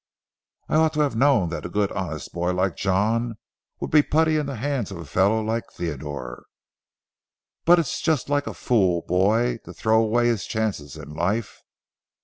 [0.67, 3.37] I ought to have known that a good honest boy like John
[3.79, 6.45] would be putty in the hands of a fellow like Theodore.
[7.65, 11.61] But it's just like a fool boy to throw away his chances in life.